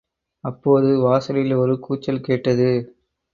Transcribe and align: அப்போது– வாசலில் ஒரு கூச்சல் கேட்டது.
அப்போது– 0.43 0.89
வாசலில் 1.03 1.53
ஒரு 1.53 1.79
கூச்சல் 1.79 2.21
கேட்டது. 2.21 2.69